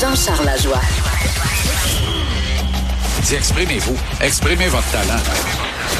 [0.00, 0.80] Jean-Charles Lajoie.
[3.22, 3.98] Dis, exprimez-vous.
[4.22, 5.20] Exprimez votre talent.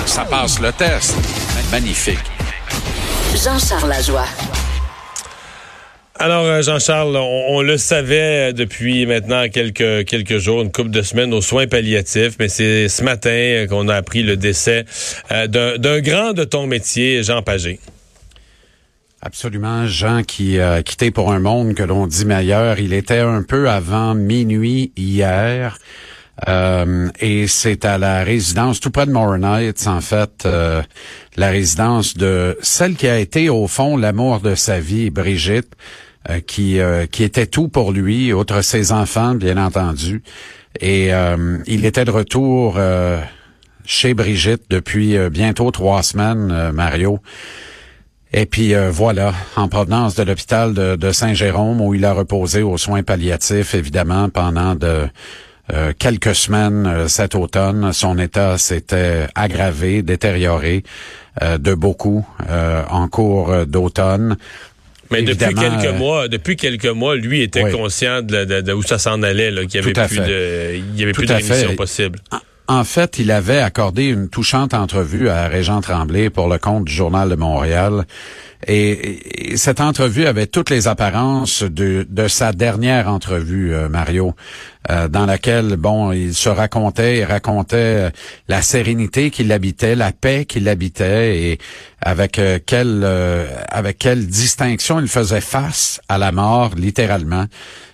[0.06, 1.14] Ça passe le test.
[1.70, 2.18] Magnifique.
[3.34, 4.24] Jean-Charles Lajoie.
[6.18, 11.02] Alors, euh, Jean-Charles, on, on le savait depuis maintenant quelques, quelques jours, une couple de
[11.02, 14.86] semaines aux soins palliatifs, mais c'est ce matin qu'on a appris le décès
[15.30, 17.80] euh, d'un d'un grand de ton métier, Jean Pagé.
[19.22, 22.78] Absolument, Jean qui a quitté pour un monde que l'on dit meilleur.
[22.78, 25.78] Il était un peu avant minuit hier.
[26.48, 30.82] Euh, et c'est à la résidence tout près de Morin Heights, en fait, euh,
[31.36, 35.74] la résidence de celle qui a été au fond l'amour de sa vie, Brigitte,
[36.28, 40.22] euh, qui euh, qui était tout pour lui, outre ses enfants, bien entendu.
[40.78, 42.78] Et euh, il était de retour
[43.84, 47.20] chez Brigitte depuis bientôt trois semaines, Mario.
[48.32, 52.78] Et puis voilà, en provenance de l'hôpital de, de Saint-Jérôme, où il a reposé aux
[52.78, 55.08] soins palliatifs, évidemment, pendant de
[55.72, 57.92] euh, quelques semaines euh, cet automne.
[57.92, 60.82] Son état s'était aggravé, détérioré
[61.42, 62.26] euh, de beaucoup
[62.90, 64.36] en cours d'automne.
[65.10, 69.50] Mais depuis quelques mois, depuis quelques mois, lui était conscient de, où ça s'en allait,
[69.66, 72.20] qu'il y avait plus de, il y avait plus de rémission possible.
[72.70, 76.92] En fait, il avait accordé une touchante entrevue à Régent Tremblay pour le compte du
[76.92, 78.04] Journal de Montréal.
[78.64, 84.36] Et, cette entrevue avait toutes les apparences de, sa dernière entrevue, euh, Mario,
[84.88, 88.10] euh, dans laquelle, bon, il se racontait, il racontait euh,
[88.46, 91.58] la sérénité qui l'habitait, la paix qui l'habitait et
[92.00, 93.04] avec quelle,
[93.68, 97.46] avec quelle distinction il faisait face à la mort, littéralement.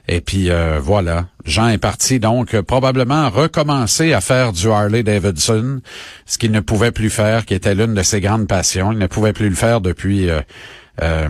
[0.06, 5.80] Et puis voilà, Jean est parti donc probablement recommencer à faire du Harley Davidson,
[6.26, 8.92] ce qu'il ne pouvait plus faire, qui était l'une de ses grandes passions.
[8.92, 10.28] Il ne pouvait plus le faire depuis
[11.02, 11.28] euh,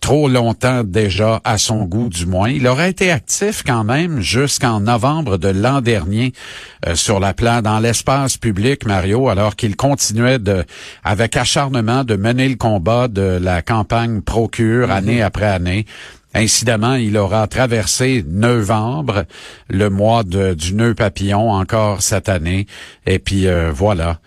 [0.00, 2.48] trop longtemps déjà, à son goût du moins.
[2.48, 6.32] Il aurait été actif quand même jusqu'en novembre de l'an dernier
[6.86, 10.64] euh, sur la plan dans l'espace public, Mario, alors qu'il continuait de,
[11.02, 14.92] avec acharnement de mener le combat de la campagne Procure mm-hmm.
[14.92, 15.86] année après année.
[16.34, 19.24] Incidemment, il aura traversé novembre,
[19.68, 22.66] le mois du nœud papillon, encore cette année.
[23.06, 24.20] Et puis euh, voilà.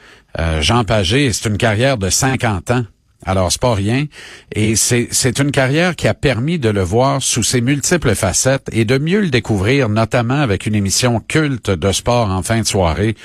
[0.59, 2.83] Jean Pagé, c'est une carrière de 50 ans.
[3.25, 4.05] Alors, c'est pas rien.
[4.53, 8.85] Et c'est une carrière qui a permis de le voir sous ses multiples facettes et
[8.85, 13.15] de mieux le découvrir, notamment avec une émission culte de sport en fin de soirée,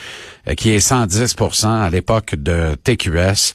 [0.48, 3.54] euh, qui est 110% à l'époque de TQS.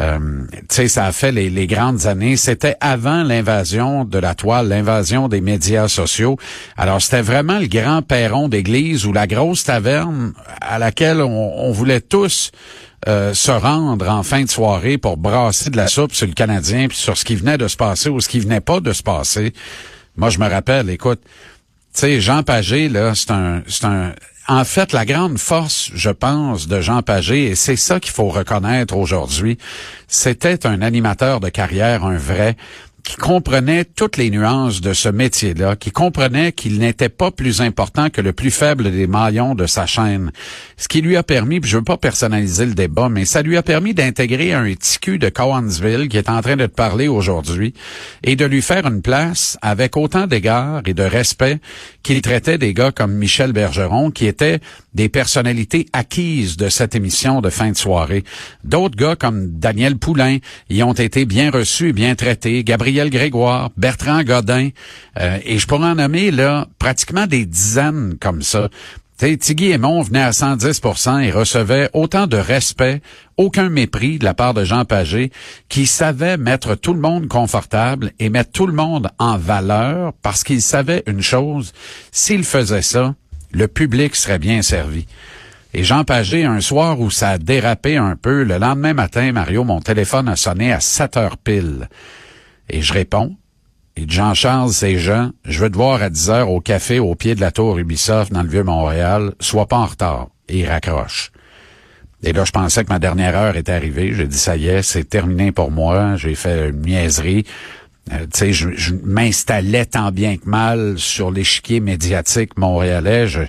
[0.00, 0.18] Euh,
[0.52, 2.36] tu sais, ça a fait les, les grandes années.
[2.36, 6.36] C'était avant l'invasion de la toile, l'invasion des médias sociaux.
[6.76, 11.72] Alors, c'était vraiment le grand perron d'église ou la grosse taverne à laquelle on, on
[11.72, 12.52] voulait tous
[13.08, 16.88] euh, se rendre en fin de soirée pour brasser de la soupe sur le Canadien
[16.88, 19.02] puis sur ce qui venait de se passer ou ce qui venait pas de se
[19.02, 19.52] passer.
[20.16, 24.12] Moi, je me rappelle, écoute, tu sais, Jean Pagé, là, c'est un, c'est un,
[24.48, 28.28] en fait, la grande force, je pense, de Jean Pagé, et c'est ça qu'il faut
[28.28, 29.58] reconnaître aujourd'hui,
[30.08, 32.56] c'était un animateur de carrière, un vrai
[33.04, 38.10] qui comprenait toutes les nuances de ce métier-là, qui comprenait qu'il n'était pas plus important
[38.10, 40.30] que le plus faible des maillons de sa chaîne.
[40.76, 43.56] Ce qui lui a permis, puis je veux pas personnaliser le débat, mais ça lui
[43.56, 47.74] a permis d'intégrer un TQ de Cowansville qui est en train de te parler aujourd'hui
[48.22, 51.58] et de lui faire une place avec autant d'égard et de respect
[52.02, 54.60] qu'il traitait des gars comme Michel Bergeron, qui étaient
[54.94, 58.24] des personnalités acquises de cette émission de fin de soirée.
[58.64, 60.38] D'autres gars comme Daniel Poulain
[60.68, 62.64] y ont été bien reçus et bien traités.
[62.64, 64.70] Gabriel Grégoire, Bertrand Godin,
[65.18, 68.68] euh, et je pourrais en nommer là pratiquement des dizaines comme ça.
[69.16, 73.02] T'sais, Tiggy Aymon venait à 110% et recevait autant de respect,
[73.36, 75.30] aucun mépris de la part de Jean Pagé,
[75.68, 80.42] qui savait mettre tout le monde confortable et mettre tout le monde en valeur parce
[80.42, 81.74] qu'il savait une chose,
[82.10, 83.14] s'il faisait ça,
[83.52, 85.06] le public serait bien servi.
[85.74, 89.64] Et Jean Pagé, un soir où ça a dérapé un peu, le lendemain matin, Mario,
[89.64, 91.88] mon téléphone a sonné à 7 heures pile.
[92.70, 93.36] Et je réponds.
[93.96, 97.34] Et Jean-Charles, c'est Jean, je veux te voir à 10 heures au café au pied
[97.34, 99.34] de la tour Ubisoft dans le Vieux-Montréal.
[99.40, 100.28] Sois pas en retard.
[100.48, 101.32] Et il raccroche.
[102.22, 104.14] Et là, je pensais que ma dernière heure était arrivée.
[104.14, 106.16] J'ai dit, ça y est, c'est terminé pour moi.
[106.16, 107.44] J'ai fait une niaiserie.
[108.12, 113.26] Euh, tu sais, je, m'installais tant bien que mal sur l'échiquier médiatique montréalais.
[113.26, 113.42] Je,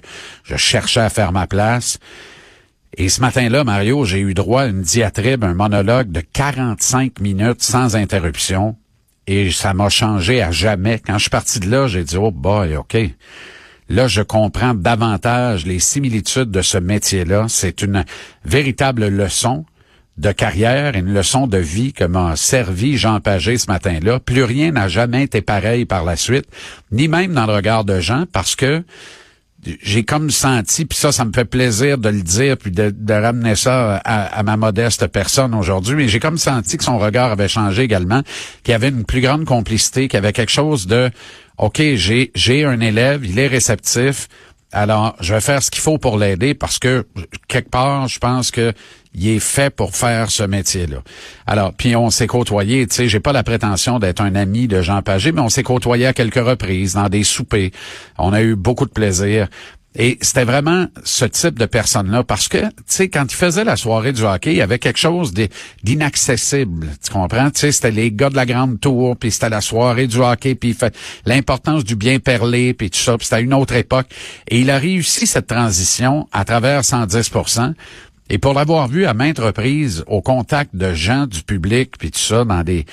[0.43, 1.99] je cherchais à faire ma place.
[2.97, 7.61] Et ce matin-là, Mario, j'ai eu droit à une diatribe, un monologue de 45 minutes
[7.61, 8.75] sans interruption.
[9.27, 10.99] Et ça m'a changé à jamais.
[11.05, 12.97] Quand je suis parti de là, j'ai dit, oh boy, OK.
[13.89, 17.45] Là, je comprends davantage les similitudes de ce métier-là.
[17.49, 18.05] C'est une
[18.45, 19.65] véritable leçon
[20.17, 24.19] de carrière, une leçon de vie que m'a servi Jean Pagé ce matin-là.
[24.19, 26.45] Plus rien n'a jamais été pareil par la suite,
[26.91, 28.83] ni même dans le regard de Jean, parce que
[29.81, 33.55] j'ai comme senti, puis ça, ça me fait plaisir de le dire, puis de, ramener
[33.55, 37.83] ça à, ma modeste personne aujourd'hui, mais j'ai comme senti que son regard avait changé
[37.83, 38.21] également,
[38.63, 41.11] qu'il y avait une plus grande complicité, qu'il y avait quelque chose de,
[41.57, 44.27] OK, j'ai, j'ai un élève, il est réceptif,
[44.71, 47.05] alors je vais faire ce qu'il faut pour l'aider parce que,
[47.47, 48.73] quelque part, je pense que
[49.13, 50.97] il est fait pour faire ce métier-là.
[51.45, 54.81] Alors, puis on s'est côtoyé, tu sais, j'ai pas la prétention d'être un ami de
[54.81, 57.71] Jean Pagé, mais on s'est côtoyé à quelques reprises dans des soupers.
[58.17, 59.47] On a eu beaucoup de plaisir.
[59.93, 63.75] Et c'était vraiment ce type de personne-là parce que, tu sais, quand il faisait la
[63.75, 65.33] soirée du hockey, il y avait quelque chose
[65.83, 66.87] d'inaccessible.
[67.03, 67.51] Tu comprends?
[67.51, 70.55] Tu sais, c'était les gars de la grande tour, puis c'était la soirée du hockey,
[70.55, 70.77] puis
[71.25, 73.17] l'importance du bien perlé, puis tout ça.
[73.17, 74.07] Puis c'était une autre époque.
[74.47, 77.29] Et il a réussi cette transition à travers 110
[78.33, 82.19] et pour l'avoir vu à maintes reprises au contact de gens du public, puis tout
[82.19, 82.85] ça, dans des,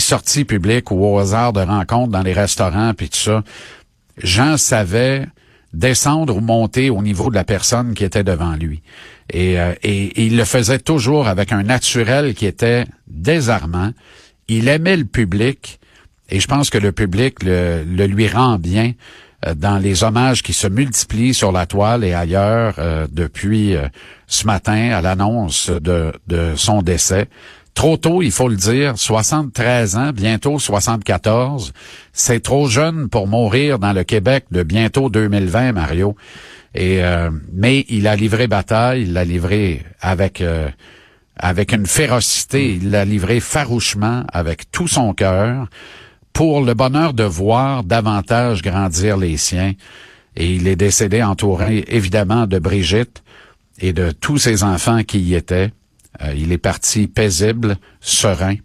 [0.00, 3.44] sorties publiques ou au hasard de rencontres dans les restaurants, puis tout ça,
[4.20, 5.28] Jean savait
[5.72, 8.82] descendre ou monter au niveau de la personne qui était devant lui.
[9.32, 13.92] Et, euh, et, il le faisait toujours avec un naturel qui était désarmant.
[14.48, 15.78] Il aimait le public
[16.30, 18.94] et je pense que le public le lui rend bien.
[19.46, 23.88] Euh, dans les hommages qui se multiplient sur la toile et ailleurs euh, depuis euh,
[24.26, 26.12] ce matin à l'annonce de,
[26.56, 27.28] son décès.
[27.72, 31.72] Trop tôt, il faut le dire, 73 ans, bientôt 74.
[32.12, 36.16] C'est trop jeune pour mourir dans le Québec de bientôt 2020, Mario.
[36.74, 37.00] Et
[37.52, 40.42] mais il a livré bataille, il l'a livré avec
[41.36, 45.68] avec une férocité, il l'a livré farouchement avec tout son cœur
[46.32, 49.74] pour le bonheur de voir davantage grandir les siens.
[50.36, 53.22] Et il est décédé entouré évidemment de Brigitte
[53.78, 55.72] et de tous ses enfants qui y étaient.
[56.22, 58.56] Euh, il est parti paisible, serein.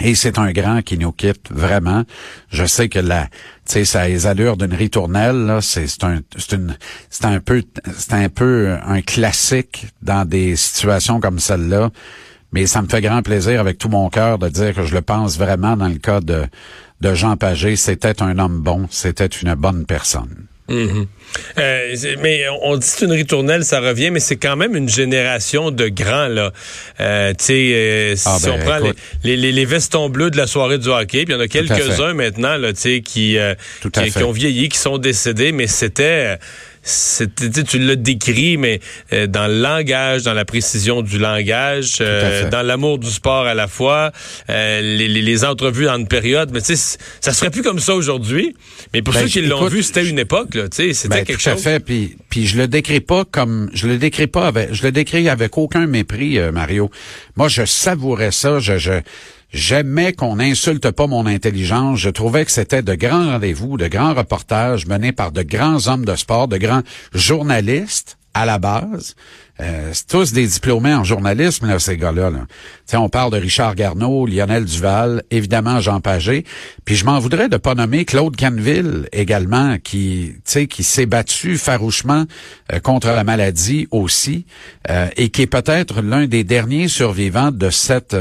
[0.00, 2.04] Et c'est un grand qui nous quitte vraiment.
[2.50, 3.30] Je sais que la, tu
[3.66, 5.58] sais, ça a les allures d'une ritournelle.
[5.60, 6.76] C'est un, c'est une,
[7.10, 7.64] c'est un peu,
[7.96, 11.90] c'est un peu un classique dans des situations comme celle-là.
[12.52, 15.02] Mais ça me fait grand plaisir avec tout mon cœur de dire que je le
[15.02, 16.44] pense vraiment dans le cas de,
[17.00, 17.76] de Jean Pagé.
[17.76, 20.46] C'était un homme bon, c'était une bonne personne.
[20.68, 21.06] Mm-hmm.
[21.58, 25.70] Euh, mais on dit c'est une ritournelle, ça revient, mais c'est quand même une génération
[25.70, 26.52] de grands là.
[27.00, 28.78] Euh, tu sais, euh, si ah, ben, on prend
[29.24, 31.48] les, les, les, vestons bleus de la soirée du hockey, puis il y en a
[31.48, 33.38] quelques-uns maintenant là, tu sais, qui,
[33.80, 36.36] qui, qui, ont vieilli, qui sont décédés, mais c'était
[36.88, 38.80] tu l'as décrit, mais
[39.12, 43.54] euh, dans le langage, dans la précision du langage, euh, dans l'amour du sport à
[43.54, 44.12] la fois,
[44.48, 46.50] euh, les, les, entrevues en une période.
[46.52, 48.56] Mais tu sais, ça serait plus comme ça aujourd'hui.
[48.94, 50.68] Mais pour ben, ceux qui l'ont vu, c'était une époque, là.
[50.68, 51.52] Tu sais, c'était ben, quelque tout chose.
[51.52, 51.80] À fait.
[51.80, 55.28] Puis, puis je le décris pas comme, je le décris pas avec, je le décris
[55.28, 56.90] avec aucun mépris, Mario.
[57.36, 58.58] Moi, je savourais ça.
[58.58, 59.00] Je, je
[59.52, 61.98] J'aimais qu'on n'insulte pas mon intelligence.
[62.00, 66.04] Je trouvais que c'était de grands rendez-vous, de grands reportages menés par de grands hommes
[66.04, 66.82] de sport, de grands
[67.14, 69.14] journalistes à la base.
[69.60, 72.30] Euh, tous des diplômés en journalisme, là, ces gars-là.
[72.30, 72.46] Là.
[73.00, 76.44] On parle de Richard Garneau, Lionel Duval, évidemment Jean Pagé.
[76.84, 82.26] Puis je m'en voudrais de pas nommer Claude Canville également, qui, qui s'est battu farouchement
[82.72, 84.46] euh, contre la maladie aussi,
[84.90, 88.14] euh, et qui est peut-être l'un des derniers survivants de cette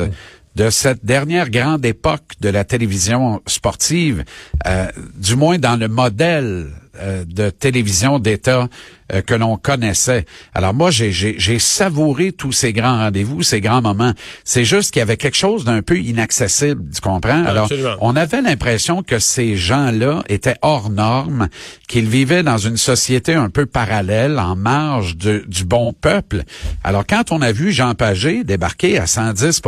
[0.57, 4.23] de cette dernière grande époque de la télévision sportive,
[4.65, 8.67] euh, du moins dans le modèle euh, de télévision d'État
[9.13, 10.25] euh, que l'on connaissait.
[10.55, 14.13] Alors moi, j'ai savouré tous ces grands rendez-vous, ces grands moments.
[14.45, 17.45] C'est juste qu'il y avait quelque chose d'un peu inaccessible, tu comprends?
[17.45, 17.69] Alors,
[18.01, 21.49] on avait l'impression que ces gens-là étaient hors normes,
[21.87, 26.45] qu'ils vivaient dans une société un peu parallèle, en marge du bon peuple.
[26.83, 29.61] Alors, quand on a vu Jean Pagé débarquer à 110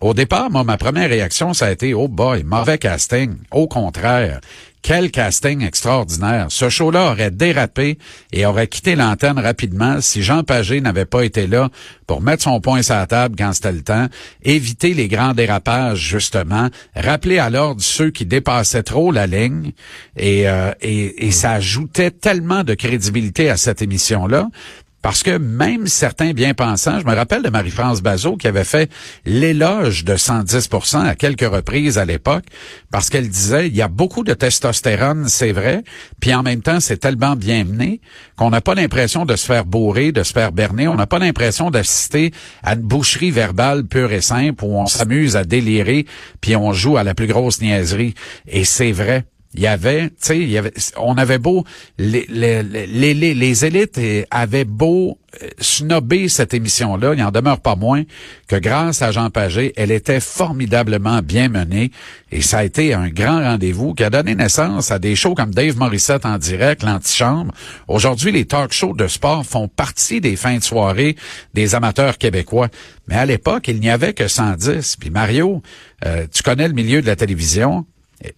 [0.00, 3.36] au départ, moi, ma première réaction, ça a été, oh boy, mauvais casting.
[3.50, 4.40] Au contraire,
[4.82, 6.46] quel casting extraordinaire.
[6.48, 7.98] Ce show-là aurait dérapé
[8.32, 11.70] et aurait quitté l'antenne rapidement si Jean Pagé n'avait pas été là
[12.08, 14.08] pour mettre son point sur la table quand c'était le temps,
[14.42, 19.70] éviter les grands dérapages, justement, rappeler à l'ordre ceux qui dépassaient trop la ligne
[20.16, 24.48] et, euh, et ça ajoutait tellement de crédibilité à cette émission-là.
[25.02, 28.90] Parce que même certains bien-pensants, je me rappelle de Marie-France Bazot qui avait fait
[29.26, 32.44] l'éloge de 110% à quelques reprises à l'époque,
[32.90, 35.82] parce qu'elle disait, il y a beaucoup de testostérone, c'est vrai,
[36.20, 38.00] puis en même temps, c'est tellement bien mené
[38.36, 41.18] qu'on n'a pas l'impression de se faire bourrer, de se faire berner, on n'a pas
[41.18, 42.32] l'impression d'assister
[42.62, 46.06] à une boucherie verbale pure et simple où on s'amuse à délirer,
[46.40, 48.14] puis on joue à la plus grosse niaiserie.
[48.46, 49.24] Et c'est vrai.
[49.54, 51.64] Il y avait, tu sais, on avait beau,
[51.98, 52.62] les, les,
[53.14, 58.02] les, élites avaient beau euh, snobber cette émission-là, il n'en demeure pas moins
[58.48, 61.90] que grâce à Jean Pagé, elle était formidablement bien menée
[62.30, 65.52] et ça a été un grand rendez-vous qui a donné naissance à des shows comme
[65.52, 67.52] Dave Morissette en direct, l'antichambre.
[67.88, 71.16] Aujourd'hui, les talk shows de sport font partie des fins de soirée
[71.52, 72.68] des amateurs québécois.
[73.08, 74.96] Mais à l'époque, il n'y avait que 110.
[74.96, 75.62] Puis Mario,
[76.04, 77.84] euh, tu connais le milieu de la télévision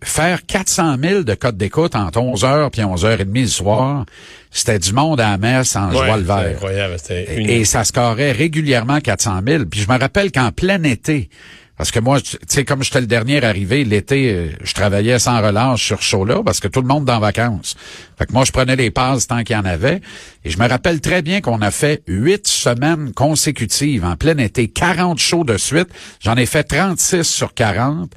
[0.02, 4.06] faire 400 000 de codes d'écoute entre 11h puis 11h30 le soir,
[4.50, 6.38] c'était du monde à la messe en joie le vert.
[6.38, 6.96] incroyable.
[7.10, 9.64] Et, et ça scorait régulièrement 400 000.
[9.66, 11.28] Puis je me rappelle qu'en plein été,
[11.76, 15.42] parce que moi, tu sais, comme j'étais le dernier arrivé, l'été, euh, je travaillais sans
[15.42, 17.74] relâche sur ce show-là parce que tout le monde est en vacances.
[18.16, 20.00] Fait que moi, je prenais les passes tant qu'il y en avait.
[20.44, 24.68] Et je me rappelle très bien qu'on a fait huit semaines consécutives en plein été,
[24.68, 25.88] 40 shows de suite.
[26.20, 28.12] J'en ai fait 36 sur 40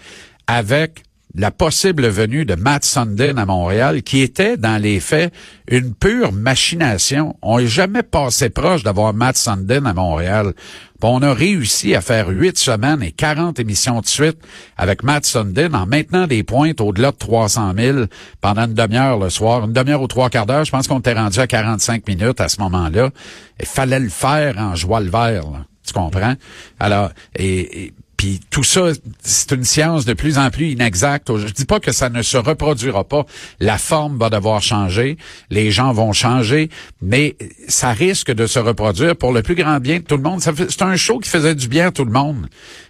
[0.46, 1.04] avec
[1.36, 5.34] la possible venue de Matt Sundin à Montréal, qui était, dans les faits,
[5.70, 7.36] une pure machination.
[7.42, 10.54] On n'est jamais passé proche d'avoir Matt Sundin à Montréal.
[11.02, 14.38] on a réussi à faire huit semaines et 40 émissions de suite
[14.78, 17.98] avec Matt Sundin en maintenant des pointes au-delà de 300 000
[18.42, 19.66] pendant une demi-heure le soir.
[19.66, 22.48] Une demi-heure ou trois quarts d'heure, je pense qu'on était rendu à 45 minutes à
[22.48, 23.12] ce moment-là.
[23.60, 25.44] Il fallait le faire en joie le vert,
[25.86, 26.34] tu comprends?
[26.80, 28.90] Alors, et puis tout ça,
[29.22, 31.36] c'est une science de plus en plus inexacte.
[31.38, 33.28] Je dis pas que ça ne se reproduira pas.
[33.60, 35.18] La forme va devoir changer,
[35.52, 36.70] les gens vont changer,
[37.00, 37.36] mais
[37.68, 40.42] ça risque de se reproduire pour le plus grand bien de tout le monde.
[40.42, 42.48] C'est un show qui faisait du bien à tout le monde.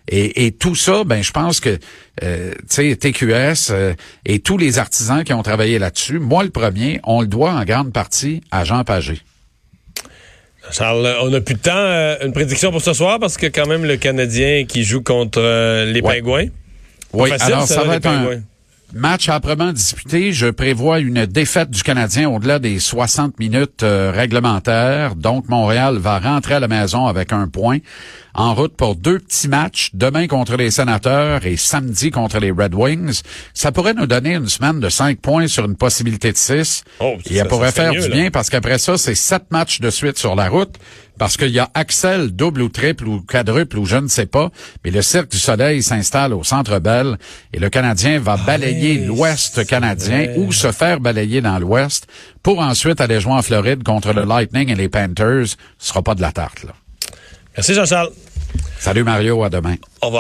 [0.10, 1.78] Et, tout ça, ben je pense que
[2.24, 3.94] euh, TQS euh,
[4.26, 7.66] et tous les artisans qui ont travaillé là-dessus, moi le premier, on le doit en
[7.66, 9.22] grande partie à Jean Pagé.
[10.72, 11.72] Charles, on n'a plus de temps.
[11.76, 15.40] Euh, une prédiction pour ce soir parce que quand même le Canadien qui joue contre
[15.42, 16.48] euh, les Pingouins.
[17.14, 18.42] Oui, alors ça, va être un
[18.94, 20.34] match âprement disputé.
[20.34, 25.16] Je prévois une défaite du Canadien au-delà des 60 minutes euh, réglementaires.
[25.16, 27.80] Donc Montréal va rentrer à la maison avec un point
[28.38, 32.76] en route pour deux petits matchs, demain contre les Sénateurs et samedi contre les Red
[32.76, 33.22] Wings.
[33.56, 36.84] Ça pourrait nous donner une semaine de cinq points sur une possibilité de six.
[37.00, 40.20] Oh, et ça, pourrait faire du bien parce qu'après ça, c'est sept matchs de suite
[40.20, 40.76] sur la route
[41.18, 44.52] parce qu'il y a Axel double ou triple ou quadruple ou je ne sais pas,
[44.86, 47.18] mais le Cirque du Soleil s'installe au Centre Bell
[47.54, 52.06] et le Canadien va ah balayer l'Ouest canadien ou se faire balayer dans l'Ouest
[52.44, 55.56] pour ensuite aller jouer en Floride contre le Lightning et les Panthers.
[55.80, 56.74] Ce sera pas de la tarte, là.
[57.58, 58.12] Merci Jean-Charles.
[58.80, 59.76] Salut Mario, à demain.
[60.02, 60.16] Au revoir.